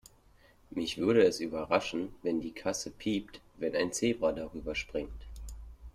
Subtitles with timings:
[0.71, 5.27] Mich würde es überraschen, wenn die Kasse piept, wenn ein Zebra darüberspringt.